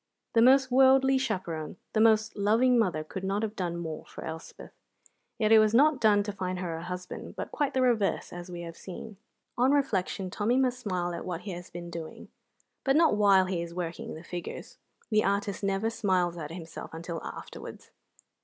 [0.33, 4.71] The most worldly chaperon, the most loving mother, could not have done more for Elspeth.
[5.37, 8.49] Yet it was not done to find her a husband, but quite the reverse, as
[8.49, 9.17] we have seen.
[9.59, 12.29] On reflection Tommy must smile at what he has been doing,
[12.83, 14.79] but not while he is working the figures.
[15.11, 17.91] The artist never smiles at himself until afterwards.